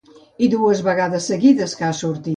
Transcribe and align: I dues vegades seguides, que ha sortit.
I 0.45 0.47
dues 0.53 0.81
vegades 0.89 1.29
seguides, 1.33 1.77
que 1.81 1.89
ha 1.91 1.95
sortit. 2.03 2.29